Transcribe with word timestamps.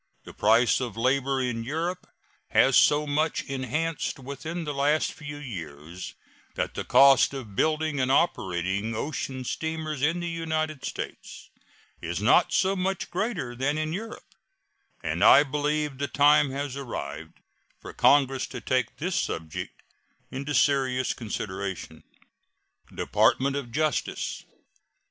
The 0.23 0.33
price 0.33 0.79
of 0.81 0.97
labor 0.97 1.39
in 1.39 1.63
Europe 1.63 2.09
has 2.49 2.75
so 2.75 3.05
much 3.05 3.43
enhanced 3.43 4.17
within 4.17 4.63
the 4.63 4.73
last 4.73 5.13
few 5.13 5.37
years 5.37 6.15
that 6.55 6.73
the 6.73 6.83
cost 6.83 7.35
of 7.35 7.55
building 7.55 7.99
and 7.99 8.11
operating 8.11 8.95
ocean 8.95 9.43
steamers 9.43 10.01
in 10.01 10.19
the 10.19 10.27
United 10.27 10.85
States 10.85 11.51
is 12.01 12.19
not 12.19 12.51
so 12.51 12.75
much 12.75 13.11
greater 13.11 13.55
than 13.55 13.77
in 13.77 13.93
Europe; 13.93 14.33
and 15.03 15.23
I 15.23 15.43
believe 15.43 15.99
the 15.99 16.07
time 16.07 16.49
has 16.49 16.75
arrived 16.75 17.39
for 17.79 17.93
Congress 17.93 18.47
to 18.47 18.59
take 18.59 18.97
this 18.97 19.13
subject 19.15 19.83
into 20.31 20.55
serious 20.55 21.13
consideration. 21.13 22.01
DEPARTMENT 22.91 23.55
OF 23.55 23.71
JUSTICE. 23.71 24.45